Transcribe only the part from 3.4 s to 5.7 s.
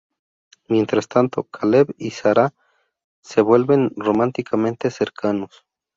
vuelven románticamente cercanos.